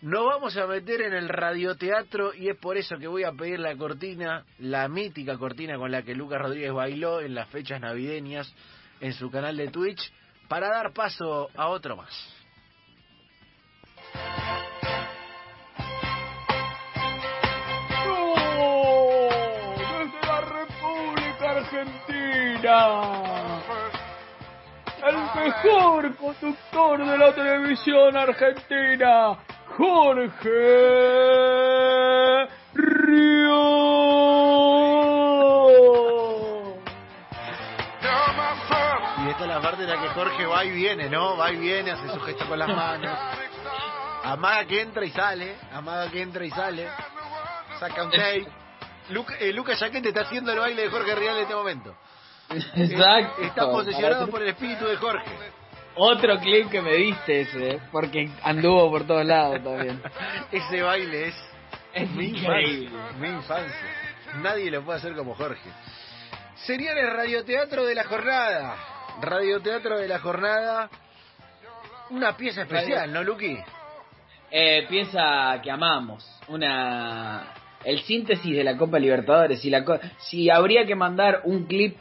[0.00, 3.58] Nos vamos a meter en el radioteatro y es por eso que voy a pedir
[3.58, 8.54] la cortina, la mítica cortina con la que Lucas Rodríguez bailó en las fechas navideñas
[9.00, 10.12] en su canal de Twitch,
[10.46, 12.34] para dar paso a otro más.
[19.98, 22.88] desde la República Argentina.
[25.06, 29.38] El mejor conductor de la televisión argentina,
[29.78, 30.50] Jorge
[32.74, 33.58] Río.
[39.24, 41.36] Y esta es la parte en la que Jorge va y viene, ¿no?
[41.36, 43.16] Va y viene, hace su gesto con las manos.
[44.24, 46.88] Amaga que entra y sale, amaga que entra y sale.
[47.78, 48.48] Saca un tape.
[49.10, 51.94] Luca, eh, Lucas Yaquete está haciendo el baile de Jorge Rial en este momento.
[52.50, 53.42] Exacto.
[53.42, 55.57] Está posesionado por el espíritu de Jorge.
[55.98, 60.00] Otro clip que me diste ese, porque anduvo por todos lados también.
[60.52, 61.34] Ese baile es
[61.94, 62.84] Es mi increíble.
[62.84, 63.88] infancia, mi infancia.
[64.42, 65.68] Nadie lo puede hacer como Jorge.
[66.68, 68.76] El radioteatro de la jornada.
[69.22, 70.90] Radioteatro de la jornada.
[72.10, 73.58] Una pieza especial, ¿no, Luqui?
[74.50, 76.24] Eh, piensa que amamos.
[76.48, 77.54] Una.
[77.84, 79.60] El síntesis de la Copa Libertadores.
[79.60, 81.96] Si, la co- si habría que mandar un clip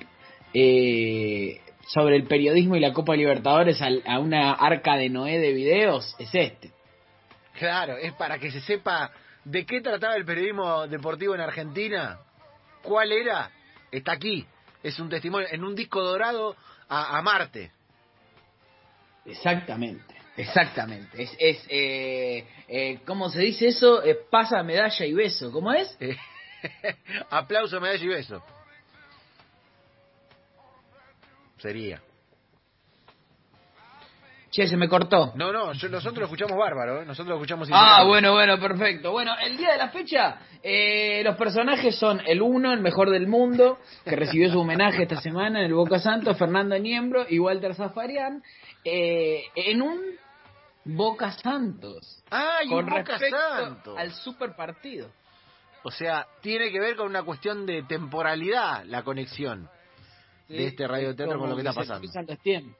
[0.53, 5.53] eh, sobre el periodismo y la Copa Libertadores al- a, una arca de Noé de
[5.53, 6.71] videos, es este.
[7.57, 9.11] Claro, es para que se sepa
[9.43, 12.19] de qué trataba el periodismo deportivo en Argentina.
[12.83, 13.49] ¿Cuál era?
[13.91, 14.45] Está aquí.
[14.83, 16.55] Es un testimonio en un disco dorado
[16.89, 17.71] a, a Marte.
[19.25, 20.15] Exactamente.
[20.37, 21.23] Exactamente.
[21.23, 24.03] Es, es eh, eh, ¿cómo se dice eso?
[24.03, 25.51] Eh, pasa medalla y beso.
[25.51, 25.97] ¿Cómo es?
[27.31, 28.43] Aplauso, medalla y beso.
[31.57, 32.01] Sería.
[34.49, 35.33] Che, se me cortó.
[35.35, 37.05] No, no, yo- nosotros lo escuchamos bárbaro, ¿eh?
[37.05, 39.11] nosotros lo escuchamos Ah, bueno, bueno, perfecto.
[39.11, 43.27] Bueno, el día de la fecha, eh, los personajes son el uno, el mejor del
[43.27, 47.75] mundo, que recibió su homenaje esta semana en el Boca Santos, Fernando Niembro y Walter
[47.75, 48.41] Zafarian,
[48.85, 49.99] eh, en un
[50.85, 52.23] Boca Santos.
[52.31, 53.97] Ah, y un con Boca respecto Santos.
[53.97, 55.09] al super partido.
[55.83, 59.69] O sea, tiene que ver con una cuestión de temporalidad la conexión
[60.47, 62.07] de este radioteatro con lo que está pasando.
[62.07, 62.77] Se cruzan los tiempos.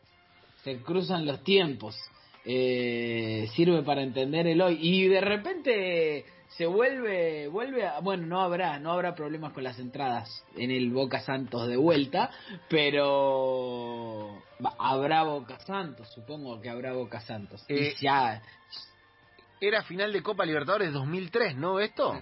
[0.63, 1.97] Se cruzan los tiempos.
[2.45, 4.77] Eh, sirve para entender el hoy.
[4.81, 9.77] Y de repente se vuelve, vuelve a, bueno, no habrá, no habrá problemas con las
[9.79, 12.31] entradas en el Boca Santos de vuelta,
[12.69, 14.41] pero
[14.79, 17.63] habrá Boca Santos, supongo que habrá Boca Santos.
[17.67, 18.41] Eh, y ya,
[19.59, 21.79] Era final de Copa Libertadores 2003, ¿no?
[21.79, 22.19] ¿Esto?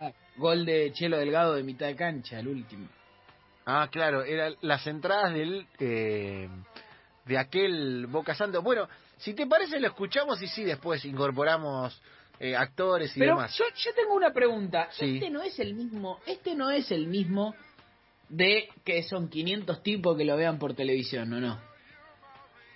[0.00, 2.88] ah, gol de Chelo Delgado de mitad de cancha, el último.
[3.64, 6.48] Ah, claro, eran las entradas del eh,
[7.24, 8.62] de aquel Boca Santos.
[8.62, 12.00] Bueno, si te parece lo escuchamos y sí después incorporamos
[12.40, 13.56] eh, actores y Pero demás.
[13.56, 14.88] yo, yo tengo una pregunta.
[14.92, 15.14] Sí.
[15.16, 17.54] Este no es el mismo, este no es el mismo
[18.28, 21.71] de que son 500 tipos que lo vean por televisión, ¿o no?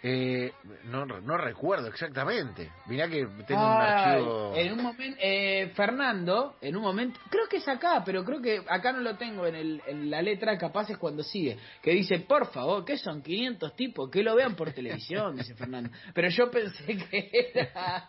[0.08, 0.52] Eh,
[0.84, 2.70] no, no recuerdo exactamente.
[2.86, 4.52] Mirá que tengo un archivo.
[4.54, 8.62] En un momento, eh, Fernando, en un momento, creo que es acá, pero creo que
[8.68, 12.20] acá no lo tengo en, el, en la letra, capaz es cuando sigue, que dice,
[12.20, 15.90] por favor, que son 500 tipos, que lo vean por televisión, dice Fernando.
[16.14, 18.08] Pero yo pensé que era...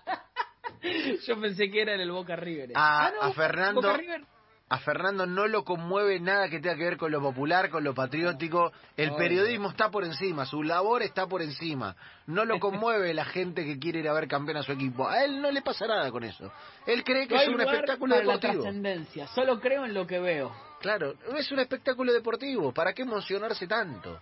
[1.27, 2.71] yo pensé que era en el Boca River.
[2.75, 4.21] A- Ah, no, a Fernando- Boca River.
[4.69, 7.93] A Fernando no lo conmueve nada que tenga que ver con lo popular, con lo
[7.93, 8.73] patriótico.
[8.97, 11.95] El periodismo está por encima, su labor está por encima.
[12.25, 15.07] No lo conmueve la gente que quiere ir a ver campeón a su equipo.
[15.07, 16.51] A él no le pasa nada con eso.
[16.85, 18.63] Él cree que No es hay un espectáculo para la deportivo.
[18.63, 20.53] trascendencia, solo creo en lo que veo.
[20.81, 22.73] Claro, es un espectáculo deportivo.
[22.73, 24.19] ¿Para qué emocionarse tanto?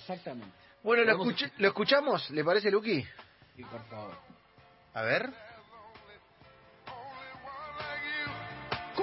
[0.00, 0.52] Exactamente.
[0.84, 1.24] Bueno, lo,
[1.58, 2.30] ¿lo escuchamos?
[2.30, 3.04] ¿Le parece, Luqui?
[3.56, 4.14] Sí, por favor.
[4.94, 5.47] A ver.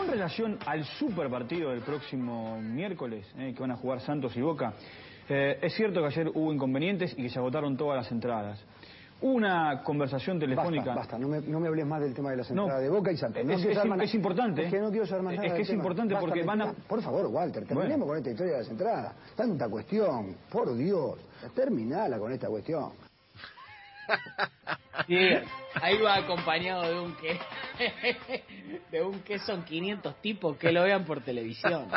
[0.05, 4.41] Con relación al super partido del próximo miércoles, eh, que van a jugar Santos y
[4.41, 4.73] Boca,
[5.27, 8.63] eh, es cierto que ayer hubo inconvenientes y que se agotaron todas las entradas.
[9.21, 10.93] Una conversación telefónica.
[10.93, 12.63] Basta, basta, no me, no me hables más del tema de las No.
[12.63, 13.43] entradas de Boca y Santos.
[13.43, 15.53] No Es- es más es importante, Es que no quiero saber más Es nada que
[15.53, 15.79] del es tema.
[15.79, 18.05] importante Basta, porque van a- Por favor, Walter, terminemos Bueno.
[18.05, 19.13] con esta historia de las entradas.
[19.35, 21.15] Tanta cuestión, por Dios.
[21.55, 22.91] Terminala con esta cuestión.
[25.07, 25.17] Sí,
[25.81, 27.39] ahí va acompañado de un que
[28.91, 31.87] de un que son 500 tipos que lo vean por televisión.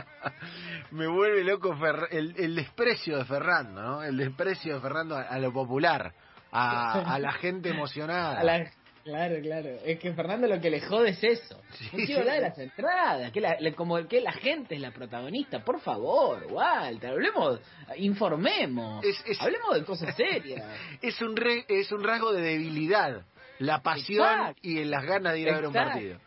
[0.91, 4.03] Me vuelve loco Fer- el, el desprecio de Fernando, ¿no?
[4.03, 6.13] El desprecio de Fernando a, a lo popular,
[6.51, 8.39] a, a la gente emocionada.
[8.41, 8.71] A la-
[9.05, 9.69] claro, claro.
[9.85, 11.61] Es que Fernando lo que le jode es eso.
[11.75, 14.81] Sí, no quiero hablar de las entradas, que la, le- como que la gente es
[14.81, 15.65] la protagonista.
[15.65, 17.61] Por favor, Walter, hablemos,
[17.97, 20.65] informemos, Es- es- hablemos de cosas serias.
[21.03, 23.23] Es un re- es un rasgo de debilidad
[23.59, 24.61] la pasión Exacto.
[24.63, 26.19] y las ganas de ir a ver un partido.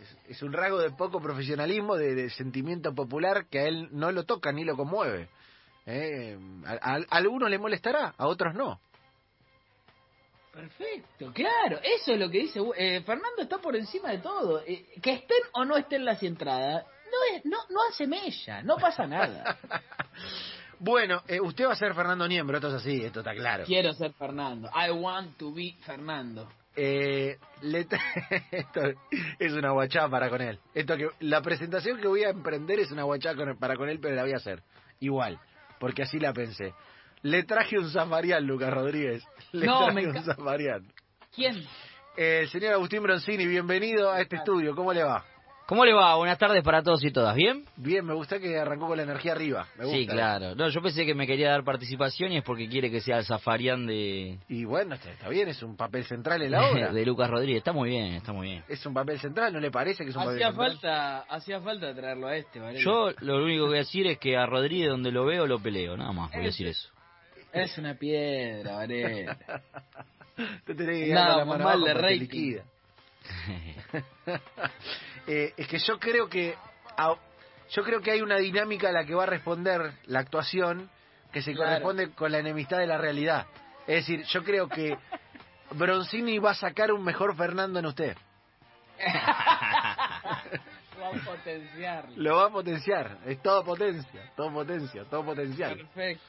[0.00, 4.10] Es, es un rasgo de poco profesionalismo, de, de sentimiento popular que a él no
[4.12, 5.28] lo toca ni lo conmueve.
[5.86, 8.80] Eh, a, a- a algunos le molestará, a otros no.
[10.54, 12.60] Perfecto, claro, eso es lo que dice.
[12.76, 14.62] eh, Fernando está por encima de todo.
[14.66, 18.76] Eh, que estén o no estén las entradas, no, es, no, no hace mella, no
[18.76, 19.58] pasa nada.
[20.78, 23.64] Bueno, eh, usted va a ser Fernando Niembro, esto es así, esto está claro.
[23.64, 24.68] Quiero ser Fernando.
[24.74, 26.50] I want to be Fernando.
[26.76, 27.86] Eh, le
[28.50, 28.80] esto
[29.38, 30.58] es una guachada para con él.
[30.74, 34.16] Esto que la presentación que voy a emprender es una con- para con él, pero
[34.16, 34.62] la voy a hacer
[35.00, 35.38] igual,
[35.78, 36.74] porque así la pensé.
[37.24, 39.24] Le traje un zafarián, Lucas Rodríguez.
[39.52, 40.86] Le No, traje me un zafarián.
[41.34, 41.56] ¿Quién?
[42.18, 44.74] Eh, el señor Agustín Broncini, bienvenido a este estudio.
[44.76, 45.24] ¿Cómo le va?
[45.66, 46.16] ¿Cómo le va?
[46.16, 47.34] Buenas tardes para todos y todas.
[47.34, 47.64] ¿Bien?
[47.76, 49.66] Bien, me gusta que arrancó con la energía arriba.
[49.78, 49.98] Me gusta.
[49.98, 50.54] Sí, claro.
[50.54, 53.24] No, yo pensé que me quería dar participación y es porque quiere que sea el
[53.24, 56.92] zafarián de, Y bueno, está, está bien, es un papel central en la obra.
[56.92, 57.60] de Lucas Rodríguez.
[57.60, 58.64] Está muy bien, está muy bien.
[58.68, 60.72] Es un papel central, ¿no le parece que es un Hacía papel central?
[60.82, 62.60] falta, hacía falta traerlo a este.
[62.80, 65.58] Yo lo único que voy a decir es que a Rodríguez donde lo veo lo
[65.58, 66.90] peleo, nada más voy a decir eso.
[67.54, 69.38] Es una piedra, Varela.
[70.64, 72.58] Te tenés que dar la mano mal de rating.
[75.26, 76.54] Eh, es que yo creo que
[76.98, 77.14] a-
[77.70, 80.90] yo creo que hay una dinámica a la que va a responder la actuación
[81.32, 81.70] que se Claro.
[81.70, 83.46] corresponde con la enemistad de la realidad.
[83.86, 84.98] Es decir, yo creo que
[85.70, 88.16] Bronzini va a sacar un mejor Fernando en usted.
[91.00, 92.14] Va a potenciarlo.
[92.16, 93.18] Lo va a potenciar.
[93.26, 95.76] Es todo potencia, todo potencia, todo potencial.
[95.76, 96.22] Perfecto.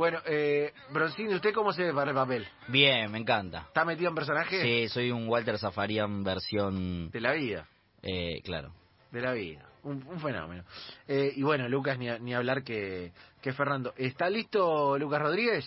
[0.00, 2.48] Bueno, eh, Bronzini, ¿usted cómo se ve para el papel?
[2.68, 3.64] Bien, me encanta.
[3.68, 4.62] ¿Está metido en personaje?
[4.62, 7.10] Sí, soy un Walter Zafarian versión...
[7.10, 7.66] De la vida.
[8.02, 8.72] Eh, claro.
[9.10, 9.62] de la vida.
[9.82, 10.64] Un, un fenómeno.
[11.06, 13.12] Eh, y bueno, Lucas, ni, a- ni hablar que,
[13.42, 13.92] que Fernando.
[13.98, 15.66] ¿Está listo Lucas Rodríguez?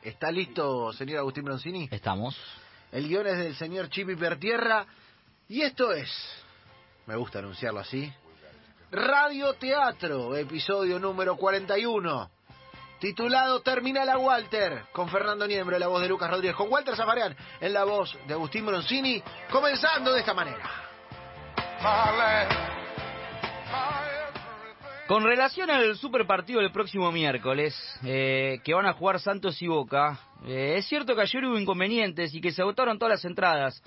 [0.00, 1.88] ¿Está listo señor Agustín Broncini?
[1.90, 2.38] Estamos.
[2.92, 4.86] El guion es del señor Chipi Pertierra.
[5.48, 6.08] Y esto es,
[7.06, 8.08] me gusta anunciarlo así,
[8.90, 12.30] Radio Teatro, episodio número 41.
[13.00, 17.36] Titulado Terminal a Walter, con Fernando Niembro la voz de Lucas Rodríguez, con Walter Zafarian
[17.60, 20.70] en la voz de Agustín Broncini, comenzando de esta manera.
[25.06, 29.66] Con relación al super partido del próximo miércoles, eh, que van a jugar Santos y
[29.66, 33.82] Boca, eh, es cierto que ayer hubo inconvenientes y que se agotaron todas las entradas.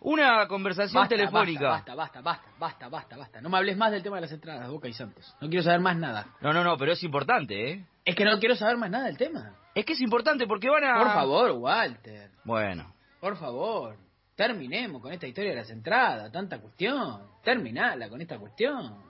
[0.00, 1.68] Una conversación Basta, telefónica.
[1.68, 3.40] Basta, basta, basta, basta, basta, basta.
[3.42, 5.34] No me hables más del tema de las entradas, Boca y Santos.
[5.42, 6.26] No quiero saber más nada.
[6.40, 7.84] No, no, no, pero es importante, ¿eh?
[8.04, 9.54] Es que no quiero saber más nada del tema.
[9.74, 10.98] Es que es importante porque van a...
[10.98, 12.30] Por favor, Walter.
[12.44, 13.96] Bueno, Por favor.
[14.34, 17.20] Terminemos con esta historia de las entradas, tanta cuestión.
[17.44, 19.09] Terminala con esta cuestión.